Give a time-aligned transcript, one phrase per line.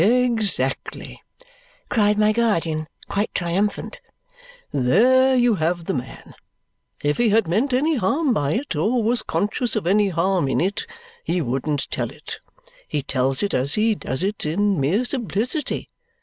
[0.03, 1.21] "Exactly!"
[1.87, 4.01] cried my guardian, quite triumphant.
[4.73, 6.33] "There you have the man!
[7.03, 10.59] If he had meant any harm by it or was conscious of any harm in
[10.59, 10.87] it,
[11.23, 12.39] he wouldn't tell it.
[12.87, 15.87] He tells it as he does it in mere simplicity.